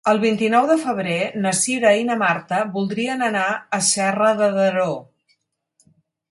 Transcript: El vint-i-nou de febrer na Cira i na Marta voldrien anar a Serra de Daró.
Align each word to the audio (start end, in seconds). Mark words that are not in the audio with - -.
El 0.11 0.19
vint-i-nou 0.21 0.69
de 0.69 0.77
febrer 0.83 1.17
na 1.43 1.51
Cira 1.57 1.91
i 1.99 2.07
na 2.07 2.17
Marta 2.23 2.63
voldrien 2.79 3.23
anar 3.29 3.45
a 3.79 3.81
Serra 3.91 4.35
de 4.43 4.51
Daró. 4.59 4.91